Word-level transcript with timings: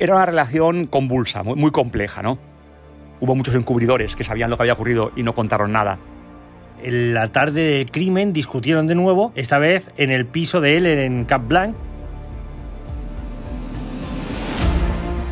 era 0.00 0.14
una 0.14 0.24
relación 0.26 0.86
convulsa, 0.86 1.42
muy, 1.42 1.70
compleja, 1.70 2.22
¿no? 2.22 2.38
Hubo 3.20 3.34
muchos 3.34 3.54
encubridores 3.54 4.16
que 4.16 4.24
sabían 4.24 4.48
lo 4.48 4.56
que 4.56 4.62
había 4.62 4.72
ocurrido 4.72 5.12
y 5.14 5.22
no 5.22 5.34
contaron 5.34 5.72
nada. 5.72 5.98
En 6.82 7.12
la 7.12 7.28
tarde 7.28 7.62
del 7.62 7.90
crimen 7.90 8.32
discutieron 8.32 8.86
de 8.86 8.94
nuevo, 8.94 9.30
esta 9.34 9.58
vez 9.58 9.90
en 9.98 10.10
el 10.10 10.24
piso 10.24 10.62
de 10.62 10.78
él 10.78 10.86
en 10.86 11.26
Cap 11.26 11.46
Blanc. 11.46 11.76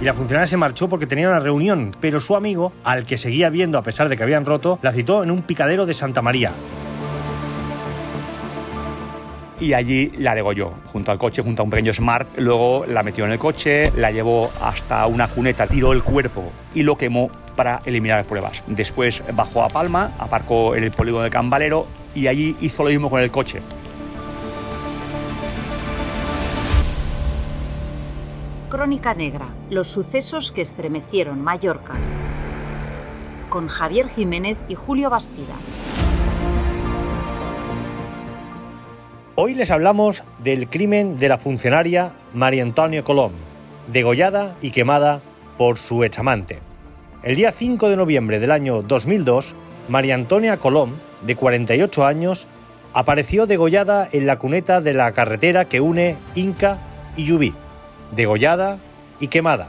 Y 0.02 0.04
la 0.04 0.12
funcionaria 0.12 0.46
se 0.46 0.58
marchó 0.58 0.86
porque 0.88 1.06
tenía 1.06 1.30
una 1.30 1.40
reunión, 1.40 1.96
pero 1.98 2.20
su 2.20 2.36
amigo, 2.36 2.74
al 2.84 3.06
que 3.06 3.16
seguía 3.16 3.48
viendo 3.48 3.78
a 3.78 3.82
pesar 3.82 4.10
de 4.10 4.18
que 4.18 4.22
habían 4.22 4.44
roto, 4.44 4.78
la 4.82 4.92
citó 4.92 5.24
en 5.24 5.30
un 5.30 5.42
picadero 5.42 5.86
de 5.86 5.94
Santa 5.94 6.20
María 6.20 6.52
y 9.60 9.74
allí 9.74 10.12
la 10.18 10.34
degolló, 10.34 10.72
junto 10.86 11.10
al 11.10 11.18
coche, 11.18 11.42
junto 11.42 11.62
a 11.62 11.64
un 11.64 11.70
pequeño 11.70 11.92
Smart. 11.92 12.28
Luego 12.38 12.84
la 12.86 13.02
metió 13.02 13.24
en 13.24 13.32
el 13.32 13.38
coche, 13.38 13.92
la 13.96 14.10
llevó 14.10 14.50
hasta 14.62 15.06
una 15.06 15.28
cuneta, 15.28 15.66
tiró 15.66 15.92
el 15.92 16.02
cuerpo 16.02 16.50
y 16.74 16.82
lo 16.82 16.96
quemó 16.96 17.30
para 17.56 17.80
eliminar 17.84 18.24
pruebas. 18.24 18.62
Después 18.66 19.24
bajó 19.32 19.62
a 19.62 19.68
Palma, 19.68 20.12
aparcó 20.18 20.76
en 20.76 20.84
el 20.84 20.90
polígono 20.90 21.24
de 21.24 21.30
Cambalero 21.30 21.86
y 22.14 22.26
allí 22.28 22.56
hizo 22.60 22.84
lo 22.84 22.90
mismo 22.90 23.10
con 23.10 23.20
el 23.20 23.30
coche. 23.30 23.60
Crónica 28.68 29.14
Negra, 29.14 29.48
los 29.70 29.88
sucesos 29.88 30.52
que 30.52 30.60
estremecieron 30.60 31.40
Mallorca. 31.40 31.94
Con 33.48 33.66
Javier 33.66 34.08
Jiménez 34.10 34.58
y 34.68 34.74
Julio 34.74 35.08
Bastida. 35.08 35.54
Hoy 39.40 39.54
les 39.54 39.70
hablamos 39.70 40.24
del 40.42 40.68
crimen 40.68 41.16
de 41.16 41.28
la 41.28 41.38
funcionaria 41.38 42.10
María 42.34 42.64
Antonia 42.64 43.04
Colom, 43.04 43.30
degollada 43.86 44.56
y 44.60 44.72
quemada 44.72 45.20
por 45.56 45.78
su 45.78 46.02
examante. 46.02 46.58
El 47.22 47.36
día 47.36 47.52
5 47.52 47.88
de 47.88 47.96
noviembre 47.96 48.40
del 48.40 48.50
año 48.50 48.82
2002, 48.82 49.54
María 49.88 50.16
Antonia 50.16 50.56
Colom, 50.56 50.94
de 51.22 51.36
48 51.36 52.04
años, 52.04 52.48
apareció 52.94 53.46
degollada 53.46 54.08
en 54.10 54.26
la 54.26 54.40
cuneta 54.40 54.80
de 54.80 54.92
la 54.92 55.12
carretera 55.12 55.66
que 55.66 55.80
une 55.80 56.16
Inca 56.34 56.78
y 57.14 57.26
Yubí, 57.26 57.54
degollada 58.16 58.78
y 59.20 59.28
quemada. 59.28 59.68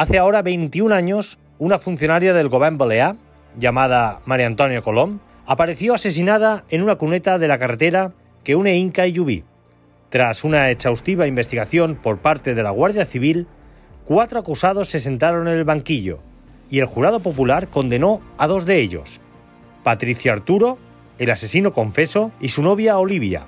Hace 0.00 0.16
ahora 0.16 0.40
21 0.40 0.94
años, 0.94 1.38
una 1.58 1.76
funcionaria 1.76 2.32
del 2.32 2.48
Gobierno 2.48 2.78
Balear, 2.78 3.16
llamada 3.58 4.22
María 4.24 4.46
Antonia 4.46 4.80
Colom, 4.80 5.18
apareció 5.44 5.92
asesinada 5.92 6.64
en 6.70 6.80
una 6.82 6.96
cuneta 6.96 7.36
de 7.36 7.46
la 7.46 7.58
carretera 7.58 8.12
que 8.42 8.56
une 8.56 8.78
Inca 8.78 9.06
y 9.06 9.12
Yubí. 9.12 9.44
Tras 10.08 10.42
una 10.42 10.70
exhaustiva 10.70 11.26
investigación 11.26 11.96
por 11.96 12.16
parte 12.16 12.54
de 12.54 12.62
la 12.62 12.70
Guardia 12.70 13.04
Civil, 13.04 13.46
cuatro 14.06 14.40
acusados 14.40 14.88
se 14.88 15.00
sentaron 15.00 15.48
en 15.48 15.58
el 15.58 15.64
banquillo 15.64 16.20
y 16.70 16.78
el 16.78 16.86
jurado 16.86 17.20
popular 17.20 17.68
condenó 17.68 18.22
a 18.38 18.46
dos 18.46 18.64
de 18.64 18.80
ellos, 18.80 19.20
Patricia 19.84 20.32
Arturo, 20.32 20.78
el 21.18 21.30
asesino 21.30 21.74
confeso, 21.74 22.32
y 22.40 22.48
su 22.48 22.62
novia 22.62 22.96
Olivia. 22.96 23.44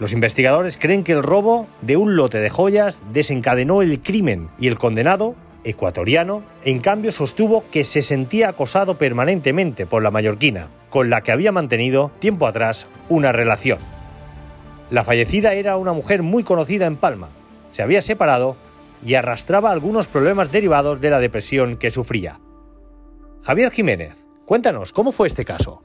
Los 0.00 0.12
investigadores 0.12 0.76
creen 0.76 1.02
que 1.02 1.12
el 1.12 1.22
robo 1.22 1.66
de 1.80 1.96
un 1.96 2.14
lote 2.14 2.40
de 2.40 2.50
joyas 2.50 3.00
desencadenó 3.14 3.80
el 3.80 4.02
crimen 4.02 4.50
y 4.58 4.66
el 4.66 4.76
condenado 4.76 5.34
ecuatoriano, 5.64 6.42
en 6.64 6.80
cambio 6.80 7.12
sostuvo 7.12 7.64
que 7.70 7.84
se 7.84 8.02
sentía 8.02 8.50
acosado 8.50 8.96
permanentemente 8.96 9.86
por 9.86 10.02
la 10.02 10.10
mallorquina, 10.10 10.68
con 10.90 11.10
la 11.10 11.22
que 11.22 11.32
había 11.32 11.52
mantenido 11.52 12.10
tiempo 12.18 12.46
atrás 12.46 12.86
una 13.08 13.32
relación. 13.32 13.78
La 14.90 15.04
fallecida 15.04 15.54
era 15.54 15.76
una 15.76 15.92
mujer 15.92 16.22
muy 16.22 16.44
conocida 16.44 16.86
en 16.86 16.96
Palma, 16.96 17.28
se 17.70 17.82
había 17.82 18.02
separado 18.02 18.56
y 19.04 19.14
arrastraba 19.14 19.70
algunos 19.70 20.08
problemas 20.08 20.50
derivados 20.50 21.00
de 21.00 21.10
la 21.10 21.20
depresión 21.20 21.76
que 21.76 21.90
sufría. 21.90 22.40
Javier 23.42 23.70
Jiménez, 23.70 24.16
cuéntanos, 24.46 24.92
¿cómo 24.92 25.12
fue 25.12 25.28
este 25.28 25.44
caso? 25.44 25.82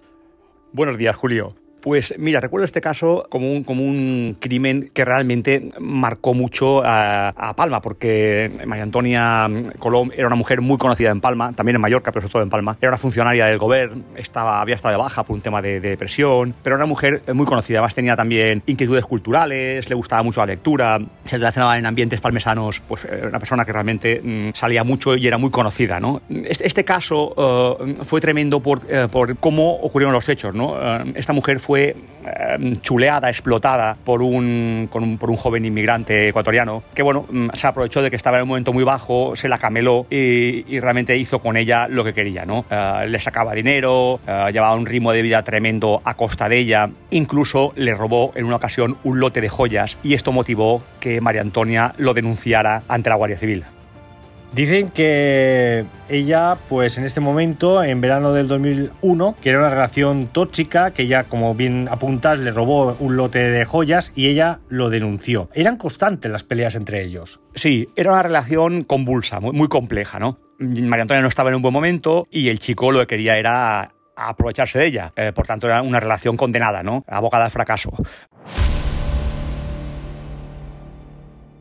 Buenos 0.71 0.97
días, 0.97 1.15
Julio. 1.15 1.55
Pues 1.83 2.15
mira, 2.17 2.39
recuerdo 2.39 2.63
este 2.63 2.79
caso 2.79 3.27
como 3.27 3.51
un, 3.51 3.65
como 3.65 3.83
un 3.83 4.37
crimen 4.39 4.89
que 4.93 5.03
realmente 5.03 5.67
marcó 5.81 6.33
mucho 6.33 6.81
a, 6.81 7.53
Palma, 7.57 7.81
porque 7.81 8.49
María 8.65 8.83
Antonia 8.83 9.49
Colom 9.79 10.11
era 10.15 10.27
una 10.27 10.37
mujer 10.37 10.61
muy 10.61 10.77
conocida 10.77 11.09
en 11.09 11.19
Palma, 11.19 11.51
también 11.51 11.75
en 11.75 11.81
Mallorca, 11.81 12.13
pero 12.13 12.21
sobre 12.21 12.31
todo 12.31 12.43
en 12.43 12.49
Palma. 12.49 12.77
Era 12.79 12.91
una 12.91 12.97
funcionaria 12.97 13.47
del 13.47 13.57
gobierno, 13.57 14.01
estaba, 14.15 14.61
había 14.61 14.75
estado 14.75 14.93
de 14.93 14.97
baja 14.97 15.23
por 15.23 15.35
un 15.35 15.41
tema 15.41 15.61
de, 15.61 15.81
depresión, 15.81 16.55
pero 16.63 16.77
era 16.77 16.85
una 16.85 16.89
mujer 16.89 17.21
muy 17.33 17.45
conocida. 17.45 17.79
Además 17.79 17.95
tenía 17.95 18.15
también 18.15 18.63
inquietudes 18.65 19.05
culturales, 19.05 19.89
le 19.89 19.95
gustaba 19.95 20.23
mucho 20.23 20.39
la 20.39 20.45
lectura, 20.45 21.01
se 21.25 21.35
relacionaba 21.35 21.77
en 21.77 21.85
ambientes 21.85 22.21
palmesanos, 22.21 22.79
pues 22.79 23.03
era 23.03 23.27
una 23.27 23.39
persona 23.39 23.65
que 23.65 23.73
realmente 23.73 24.21
mm, 24.23 24.53
salía 24.53 24.85
mucho 24.85 25.17
y 25.17 25.27
era 25.27 25.37
muy 25.37 25.49
conocida. 25.49 25.99
¿no? 25.99 26.21
Este, 26.29 26.65
este 26.65 26.85
caso 26.85 27.77
eh, 27.81 27.95
fue 28.05 28.21
tremendo 28.21 28.61
por, 28.61 28.83
eh, 28.87 29.09
por, 29.11 29.35
cómo 29.35 29.75
ocurrieron 29.81 30.13
los 30.13 30.29
hechos. 30.29 30.55
¿no? 30.55 30.77
Eh, 30.81 31.11
esta 31.15 31.33
mujer 31.33 31.59
fue 31.59 31.72
fue 31.73 31.95
em, 32.23 32.75
chuleada, 32.75 33.29
explotada 33.29 33.97
por 34.05 34.21
un, 34.21 34.87
por 34.91 35.31
un 35.31 35.37
joven 35.37 35.65
inmigrante 35.65 36.29
ecuatoriano 36.29 36.83
que, 36.93 37.01
bueno, 37.01 37.25
mm, 37.27 37.47
se 37.55 37.65
aprovechó 37.65 38.03
de 38.03 38.11
que 38.11 38.15
estaba 38.15 38.37
en 38.37 38.43
un 38.43 38.49
momento 38.49 38.73
muy 38.73 38.83
bajo, 38.83 39.35
se 39.35 39.47
la 39.49 39.57
cameló 39.57 40.05
y, 40.11 40.79
realmente 40.79 41.17
hizo 41.17 41.39
con 41.39 41.57
ella 41.57 41.87
lo 41.87 42.03
que 42.03 42.13
quería, 42.13 42.45
¿no? 42.45 42.63
Eh, 42.69 43.07
le 43.09 43.19
sacaba 43.19 43.55
dinero, 43.55 44.19
eh, 44.27 44.49
llevaba 44.53 44.75
un 44.75 44.85
ritmo 44.85 45.13
de 45.13 45.23
vida 45.23 45.41
tremendo 45.43 46.03
a 46.05 46.13
costa 46.13 46.47
de 46.47 46.59
ella, 46.59 46.91
incluso 47.09 47.73
le 47.75 47.95
robó 47.95 48.33
en 48.35 48.45
una 48.45 48.57
ocasión 48.57 48.97
un 49.03 49.19
lote 49.19 49.41
de 49.41 49.49
joyas 49.49 49.97
y 50.03 50.13
esto 50.13 50.31
motivó 50.31 50.83
que 50.99 51.21
María 51.21 51.41
Antonia 51.41 51.95
lo 51.97 52.13
denunciara 52.13 52.83
ante 52.87 53.09
la 53.09 53.15
Guardia 53.15 53.39
Civil. 53.39 53.65
Dicen 54.53 54.91
que 54.91 55.83
ella, 56.09 56.57
pues 56.69 56.99
en 56.99 57.05
este 57.05 57.19
momento, 57.19 57.83
en 57.83 58.01
verano 58.01 58.33
del 58.33 58.47
2001, 58.47 59.35
que 59.41 59.49
era 59.49 59.57
una 59.57 59.71
relación 59.71 60.27
tóxica, 60.27 60.91
que 60.91 61.07
ya, 61.07 61.23
como 61.23 61.55
bien 61.55 61.87
apuntas, 61.89 62.37
le 62.37 62.51
robó 62.51 62.95
un 62.99 63.17
lote 63.17 63.39
de 63.39 63.65
joyas 63.65 64.11
y 64.15 64.27
ella 64.27 64.59
lo 64.69 64.91
denunció. 64.91 65.49
Eran 65.55 65.77
constantes 65.77 66.31
las 66.31 66.43
peleas 66.43 66.75
entre 66.75 67.03
ellos. 67.03 67.39
Sí, 67.55 67.89
era 67.95 68.11
una 68.11 68.21
relación 68.21 68.83
convulsa, 68.83 69.39
muy, 69.39 69.67
compleja, 69.69 70.19
¿no? 70.19 70.37
María 70.59 71.01
Antonia 71.01 71.23
no 71.23 71.29
estaba 71.29 71.49
en 71.49 71.55
un 71.55 71.63
buen 71.63 71.73
momento 71.73 72.27
y 72.29 72.49
el 72.49 72.59
chico 72.59 72.91
lo 72.91 72.99
que 72.99 73.07
quería 73.07 73.37
era 73.37 73.91
aprovecharse 74.15 74.77
de 74.77 74.85
ella. 74.85 75.13
Eh, 75.15 75.31
por 75.33 75.47
tanto, 75.47 75.65
era 75.65 75.81
una 75.81 75.99
relación 75.99 76.37
condenada, 76.37 76.83
¿no? 76.83 77.03
Abogada 77.07 77.45
al 77.45 77.51
fracaso. 77.51 77.91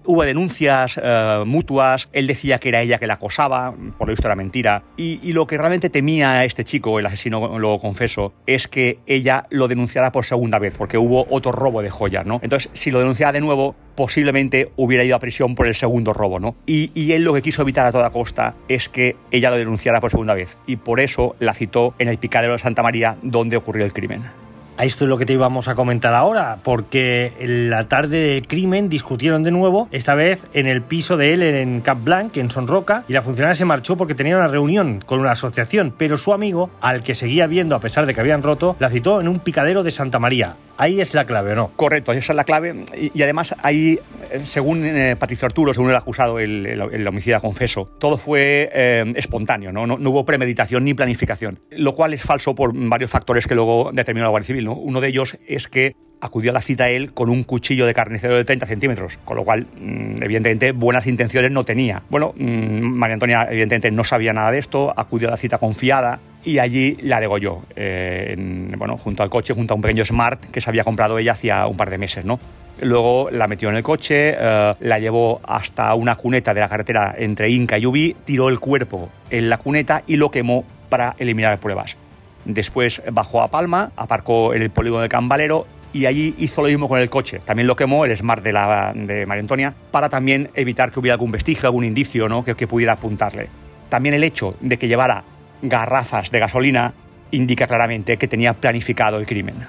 Hubo 0.04 0.24
denuncias 0.24 1.00
eh, 1.02 1.42
mutuas, 1.46 2.08
él 2.12 2.26
decía 2.26 2.58
que 2.58 2.68
era 2.68 2.82
ella 2.82 2.98
que 2.98 3.06
la 3.06 3.14
acosaba, 3.14 3.74
por 3.98 4.08
lo 4.08 4.12
visto 4.12 4.26
era 4.26 4.34
mentira, 4.34 4.82
y, 4.96 5.32
lo 5.32 5.46
que 5.46 5.56
realmente 5.56 5.88
temía 5.88 6.44
este 6.44 6.64
chico, 6.64 6.98
el 6.98 7.06
asesino 7.06 7.58
lo 7.58 7.78
confeso, 7.78 8.34
es 8.46 8.68
que 8.68 8.98
ella 9.06 9.46
lo 9.50 9.68
denunciara 9.68 10.12
por 10.12 10.24
segunda 10.24 10.58
vez, 10.58 10.76
porque 10.76 10.98
hubo 10.98 11.26
otro 11.30 11.52
robo 11.52 11.80
de 11.82 11.90
joyas, 11.90 12.26
¿no? 12.26 12.38
Entonces, 12.42 12.70
si 12.74 12.90
lo 12.90 12.98
denunciaba 12.98 13.32
de 13.32 13.40
nuevo, 13.40 13.74
posiblemente 13.94 14.72
hubiera 14.76 15.04
ido 15.04 15.16
a 15.16 15.18
prisión 15.18 15.54
por 15.54 15.66
el 15.66 15.74
segundo 15.74 16.12
robo, 16.12 16.38
¿no? 16.38 16.56
Y, 16.66 16.90
él 17.12 17.24
lo 17.24 17.34
que 17.34 17.42
quiso 17.42 17.62
evitar 17.62 17.86
a 17.86 17.92
toda 17.92 18.10
costa 18.10 18.54
es 18.68 18.88
que 18.88 19.16
ella 19.30 19.50
lo 19.50 19.56
denunciara 19.56 20.00
por 20.00 20.10
segunda 20.10 20.34
vez, 20.34 20.58
y 20.66 20.76
por 20.76 21.00
eso 21.00 21.36
la 21.38 21.54
citó 21.54 21.94
en 21.98 22.08
el 22.08 22.18
picadero 22.18 22.52
de 22.52 22.58
Santa 22.58 22.82
María, 22.82 23.16
donde 23.22 23.56
ocurrió 23.56 23.84
el 23.84 23.92
crimen. 23.92 24.41
A 24.78 24.84
esto 24.84 25.04
es 25.04 25.08
lo 25.08 25.18
que 25.18 25.26
te 25.26 25.34
íbamos 25.34 25.68
a 25.68 25.74
comentar 25.74 26.14
ahora, 26.14 26.58
porque 26.62 27.34
en 27.38 27.68
la 27.68 27.88
tarde 27.88 28.18
del 28.18 28.46
crimen 28.46 28.88
discutieron 28.88 29.42
de 29.42 29.50
nuevo, 29.50 29.88
esta 29.92 30.14
vez 30.14 30.46
en 30.54 30.66
el 30.66 30.82
piso 30.82 31.16
de 31.16 31.34
él 31.34 31.42
en 31.42 31.82
Cap 31.82 32.02
Blanc, 32.02 32.36
en 32.38 32.50
Son 32.50 32.66
Roca, 32.66 33.04
y 33.06 33.12
la 33.12 33.22
funcionaria 33.22 33.54
se 33.54 33.66
marchó 33.66 33.96
porque 33.96 34.14
tenía 34.14 34.36
una 34.36 34.48
reunión 34.48 35.00
con 35.04 35.20
una 35.20 35.32
asociación, 35.32 35.94
pero 35.96 36.16
su 36.16 36.32
amigo, 36.32 36.70
al 36.80 37.02
que 37.02 37.14
seguía 37.14 37.46
viendo 37.46 37.76
a 37.76 37.80
pesar 37.80 38.06
de 38.06 38.14
que 38.14 38.20
habían 38.20 38.42
roto, 38.42 38.74
la 38.78 38.88
citó 38.88 39.20
en 39.20 39.28
un 39.28 39.40
picadero 39.40 39.82
de 39.82 39.90
Santa 39.90 40.18
María. 40.18 40.56
Ahí 40.76 41.00
es 41.00 41.14
la 41.14 41.24
clave, 41.24 41.52
¿o 41.52 41.54
no? 41.54 41.68
Correcto, 41.76 42.12
esa 42.12 42.32
es 42.32 42.36
la 42.36 42.44
clave. 42.44 42.84
Y, 43.14 43.22
además 43.22 43.54
ahí, 43.62 43.98
eh, 44.30 44.40
según 44.44 44.84
eh, 44.84 45.16
Patricio 45.16 45.46
Arturo, 45.46 45.72
según 45.74 45.90
el 45.90 45.96
acusado, 45.96 46.38
el, 46.38 47.06
homicida 47.06 47.40
confeso, 47.40 47.90
todo 47.98 48.16
fue 48.16 48.70
eh, 48.72 49.04
espontáneo, 49.14 49.72
¿no? 49.72 49.86
¿no? 49.86 50.10
hubo 50.10 50.24
premeditación 50.24 50.84
ni 50.84 50.94
planificación, 50.94 51.60
lo 51.70 51.94
cual 51.94 52.14
es 52.14 52.22
falso 52.22 52.54
por 52.54 52.72
varios 52.74 53.10
factores 53.10 53.46
que 53.46 53.54
luego 53.54 53.90
determinó 53.92 54.24
la 54.24 54.30
Guardia 54.30 54.46
Civil. 54.46 54.64
¿no? 54.64 54.74
Uno 54.74 55.00
de 55.00 55.08
ellos 55.08 55.38
es 55.46 55.68
que 55.68 55.94
acudió 56.20 56.52
a 56.52 56.54
la 56.54 56.60
cita 56.60 56.88
él 56.88 57.12
con 57.12 57.28
un 57.28 57.42
cuchillo 57.42 57.84
de 57.84 57.94
carnicero 57.94 58.36
de 58.36 58.44
30 58.44 58.66
centímetros, 58.66 59.18
con 59.24 59.36
lo 59.36 59.44
cual, 59.44 59.66
mm, 59.78 60.22
evidentemente, 60.22 60.70
buenas 60.70 61.06
intenciones 61.06 61.50
no 61.50 61.64
tenía. 61.64 62.02
Bueno, 62.10 62.32
mm, 62.36 62.80
María 62.80 63.14
Antonia, 63.14 63.48
evidentemente, 63.50 63.90
no 63.90 64.04
sabía 64.04 64.32
nada 64.32 64.52
de 64.52 64.58
esto, 64.58 64.94
acudió 64.96 65.28
a 65.28 65.32
la 65.32 65.36
cita 65.36 65.58
confiada 65.58 66.20
y 66.44 66.58
allí 66.58 66.96
la 67.02 67.20
degolló, 67.20 67.62
eh, 67.76 68.34
bueno, 68.76 68.96
junto 68.96 69.22
al 69.22 69.30
coche, 69.30 69.54
junto 69.54 69.74
a 69.74 69.76
un 69.76 69.82
pequeño 69.82 70.04
Smart 70.04 70.44
que 70.46 70.60
se 70.60 70.70
había 70.70 70.84
comprado 70.84 71.18
ella 71.18 71.32
hacía 71.32 71.66
un 71.66 71.76
par 71.76 71.90
de 71.90 71.98
meses, 71.98 72.24
¿no? 72.24 72.38
Luego 72.80 73.28
la 73.30 73.46
metió 73.46 73.68
en 73.68 73.76
el 73.76 73.82
coche, 73.82 74.34
eh, 74.36 74.74
la 74.80 74.98
llevó 74.98 75.40
hasta 75.44 75.94
una 75.94 76.16
cuneta 76.16 76.52
de 76.52 76.60
la 76.60 76.68
carretera 76.68 77.14
entre 77.16 77.50
Inca 77.50 77.78
y 77.78 77.86
Ubi, 77.86 78.16
tiró 78.24 78.48
el 78.48 78.58
cuerpo 78.58 79.08
en 79.30 79.48
la 79.48 79.58
cuneta 79.58 80.02
y 80.06 80.16
lo 80.16 80.30
quemó 80.30 80.64
para 80.88 81.14
eliminar 81.18 81.58
pruebas. 81.58 81.96
Después 82.44 83.02
bajó 83.12 83.40
a 83.42 83.48
Palma, 83.48 83.92
aparcó 83.96 84.52
en 84.52 84.62
el 84.62 84.70
polígono 84.70 85.02
de 85.02 85.08
Cambalero 85.08 85.66
y 85.92 86.06
allí 86.06 86.34
hizo 86.38 86.62
lo 86.62 86.68
mismo 86.68 86.88
con 86.88 86.98
el 86.98 87.08
coche. 87.08 87.40
También 87.44 87.68
lo 87.68 87.76
quemó 87.76 88.04
el 88.04 88.16
Smart 88.16 88.42
de, 88.42 88.52
la, 88.52 88.92
de 88.94 89.26
María 89.26 89.42
Antonia 89.42 89.74
para 89.92 90.08
también 90.08 90.50
evitar 90.54 90.90
que 90.90 90.98
hubiera 90.98 91.14
algún 91.14 91.30
vestigio, 91.30 91.68
algún 91.68 91.84
indicio 91.84 92.28
¿no? 92.28 92.44
que, 92.44 92.56
que 92.56 92.66
pudiera 92.66 92.94
apuntarle. 92.94 93.48
También 93.88 94.14
el 94.14 94.24
hecho 94.24 94.56
de 94.60 94.78
que 94.78 94.88
llevara 94.88 95.22
garrafas 95.62 96.30
de 96.30 96.40
gasolina 96.40 96.92
indica 97.30 97.66
claramente 97.66 98.18
que 98.18 98.28
tenía 98.28 98.52
planificado 98.52 99.18
el 99.18 99.26
crimen. 99.26 99.66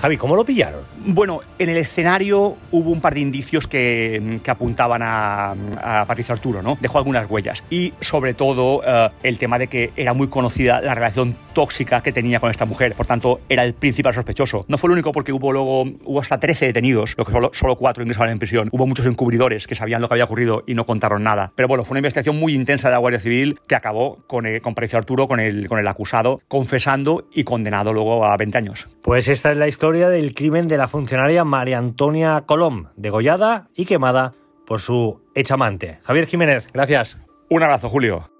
Javi, 0.00 0.16
¿cómo 0.16 0.36
lo 0.36 0.44
pillaron? 0.44 0.82
Bueno, 1.04 1.40
en 1.58 1.70
el 1.70 1.76
escenario 1.76 2.56
hubo 2.70 2.90
un 2.90 3.00
par 3.00 3.14
de 3.14 3.20
indicios 3.20 3.66
que, 3.66 4.38
que 4.44 4.50
apuntaban 4.50 5.02
a, 5.02 5.56
a, 5.82 6.04
Patricio 6.06 6.34
Arturo, 6.34 6.62
¿no? 6.62 6.78
Dejó 6.80 6.98
algunas 6.98 7.28
huellas. 7.28 7.64
Y 7.68 7.92
sobre 8.00 8.32
todo 8.34 8.82
eh, 8.86 9.10
el 9.24 9.38
tema 9.38 9.58
de 9.58 9.66
que 9.66 9.90
era 9.96 10.14
muy 10.14 10.28
conocida 10.28 10.80
la 10.80 10.94
relación 10.94 11.34
tóxica 11.52 12.00
que 12.00 12.12
tenía 12.12 12.38
con 12.38 12.50
esta 12.50 12.64
mujer. 12.64 12.94
Por 12.94 13.06
tanto, 13.06 13.40
era 13.48 13.64
el 13.64 13.74
principal 13.74 14.14
sospechoso. 14.14 14.64
No 14.68 14.78
fue 14.78 14.86
el 14.86 14.92
único 14.92 15.10
porque 15.10 15.32
hubo 15.32 15.52
luego, 15.52 15.82
hubo 16.04 16.20
hasta 16.20 16.38
13 16.38 16.66
detenidos, 16.66 17.16
lo 17.18 17.24
que 17.24 17.32
solo, 17.32 17.50
solo 17.52 17.74
cuatro 17.74 18.04
ingresaron 18.04 18.30
en 18.30 18.38
prisión. 18.38 18.68
Hubo 18.70 18.86
muchos 18.86 19.06
encubridores 19.06 19.66
que 19.66 19.74
sabían 19.74 20.00
lo 20.00 20.06
que 20.08 20.14
había 20.14 20.24
ocurrido 20.24 20.62
y 20.64 20.74
no 20.74 20.86
contaron 20.86 21.24
nada. 21.24 21.50
Pero 21.56 21.66
bueno, 21.66 21.82
fue 21.82 21.94
una 21.94 22.00
investigación 22.00 22.38
muy 22.38 22.54
intensa 22.54 22.86
de 22.88 22.92
la 22.92 22.98
Guardia 22.98 23.18
Civil 23.18 23.58
que 23.66 23.74
acabó 23.74 24.18
con, 24.28 24.46
el, 24.46 24.62
con 24.62 24.76
Patricio 24.76 24.98
Arturo, 24.98 25.26
con 25.26 25.40
el, 25.40 25.66
con 25.66 25.80
el 25.80 25.88
acusado, 25.88 26.40
confesando 26.46 27.26
y 27.32 27.42
condenado 27.42 27.92
luego 27.92 28.24
a 28.24 28.36
20 28.36 28.58
años. 28.58 28.88
Pues 29.02 29.26
esta 29.28 29.50
es 29.50 29.56
la 29.56 29.66
historia 29.88 30.10
del 30.10 30.34
crimen 30.34 30.68
de 30.68 30.76
la 30.76 30.86
funcionaria 30.86 31.44
María 31.44 31.78
Antonia 31.78 32.44
Colom, 32.44 32.88
degollada 32.96 33.70
y 33.74 33.86
quemada 33.86 34.34
por 34.66 34.82
su 34.82 35.22
echamante. 35.34 35.98
Javier 36.02 36.26
Jiménez, 36.26 36.68
gracias. 36.74 37.16
Un 37.48 37.62
abrazo, 37.62 37.88
Julio. 37.88 38.30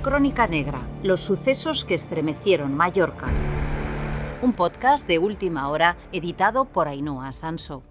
Crónica 0.00 0.46
Negra, 0.46 0.86
los 1.02 1.22
sucesos 1.22 1.84
que 1.84 1.94
estremecieron 1.94 2.72
Mallorca. 2.72 3.26
Un 4.42 4.52
podcast 4.52 5.08
de 5.08 5.18
última 5.18 5.68
hora 5.68 5.96
editado 6.12 6.66
por 6.66 6.86
Ainhoa 6.86 7.32
Sanso. 7.32 7.82